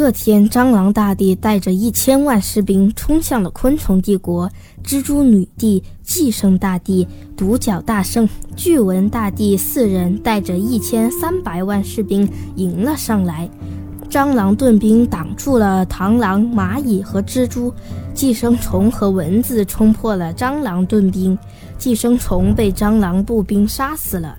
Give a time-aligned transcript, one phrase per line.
[0.00, 4.50] 这天，蟑螂大帝带着一千万士兵冲向了昆虫帝国。
[4.82, 8.26] 蜘蛛女帝、寄生大帝、独角大圣、
[8.56, 12.26] 巨蚊大帝四人带着一千三百万士兵
[12.56, 13.46] 迎了上来。
[14.08, 17.70] 蟑螂盾兵挡住了螳螂、蚂蚁和蜘蛛，
[18.14, 21.36] 寄生虫和蚊子冲破了蟑螂盾兵，
[21.76, 24.34] 寄生虫被蟑螂步兵杀死了。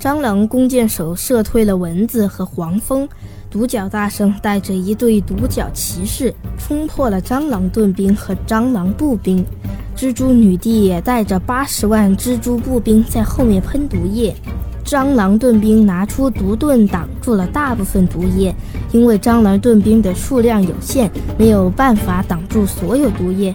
[0.00, 3.08] 蟑螂弓箭手射退了蚊子和黄蜂，
[3.50, 9.44] 独角大圣带着一队独角骑士冲破了蟑螂盾兵和蟑螂步兵，
[9.96, 14.32] 蜘蛛女帝也带着八十万蜘蛛步兵在后面喷毒液，
[14.84, 18.54] 蟑螂盾兵拿出毒盾挡住了大部分毒液，
[18.92, 23.52] 因为蟑螂盾兵的数量有限，没有办法挡住所有毒液。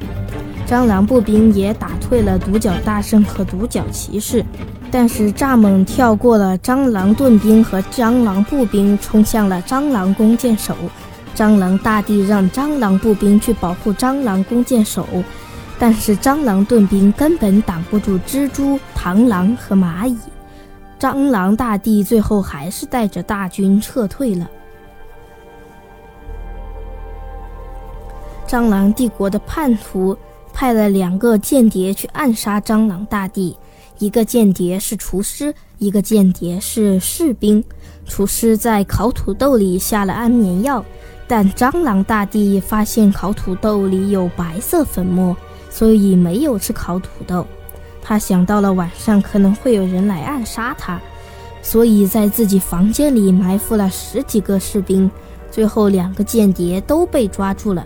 [0.68, 4.44] 蟑螂步兵也打退了独角大圣和独角骑士。
[4.90, 10.76] 但是蚱蜢跳过了蟑螂盾兵和蟑螂步兵，冲向了蟑螂弓箭手。
[11.36, 15.08] 蟑螂大帝让蟑螂步兵去保护蟑螂弓箭手，
[15.80, 20.16] 但是蟑螂盾兵根本挡不住蜘蛛、螳螂和蚂蚁。
[21.00, 24.48] 蟑螂大帝最后还是带着大军撤退了。
[28.48, 30.16] 蟑螂帝国的叛徒
[30.64, 33.54] 派了两个间谍去暗杀蟑螂大帝。
[34.00, 37.62] 一个间谍是厨师，一个间谍是士兵。
[38.06, 40.86] 厨师在烤土豆里下了安眠药，
[41.28, 45.36] 但蟑螂大帝发现烤土豆里有白色粉末，
[45.70, 47.46] 所以没有吃烤土豆。
[48.02, 50.98] 他想到了晚上可能会有人来暗杀他，
[51.62, 55.12] 所以在自己房间里埋伏了十几个士兵。
[55.52, 57.86] 最后，两个间谍都被抓住了。